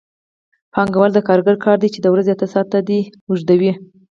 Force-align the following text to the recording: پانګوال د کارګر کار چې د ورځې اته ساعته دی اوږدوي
پانګوال 0.73 1.11
د 1.13 1.19
کارګر 1.27 1.55
کار 1.65 1.77
چې 1.93 1.99
د 2.01 2.07
ورځې 2.13 2.31
اته 2.35 2.47
ساعته 2.53 2.79
دی 2.87 2.99
اوږدوي 3.27 3.71